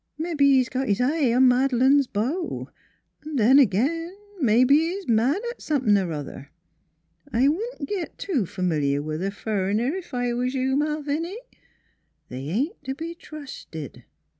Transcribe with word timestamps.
Mebbe 0.17 0.39
he's 0.41 0.67
got 0.67 0.87
his 0.87 0.99
eye 0.99 1.31
on 1.31 1.47
Mad' 1.47 1.71
lane's 1.71 2.07
beau; 2.07 2.69
an' 3.23 3.35
then 3.35 3.59
ag'in, 3.59 4.17
mebbe's 4.39 4.75
he's 4.79 5.07
mad 5.07 5.39
at 5.51 5.61
somethin' 5.61 5.95
er 5.95 6.11
other. 6.11 6.49
I 7.31 7.47
wouldn't 7.47 7.87
git 7.87 8.17
too 8.17 8.47
f'miliar 8.47 9.03
with 9.03 9.21
a 9.23 9.29
fur'ner, 9.29 9.95
ef 9.95 10.11
I 10.15 10.33
was 10.33 10.55
you, 10.55 10.75
Malviny. 10.75 11.37
They 12.29 12.45
ain't 12.47 12.83
t' 12.83 12.93
be 12.93 13.13
trusted." 13.13 14.05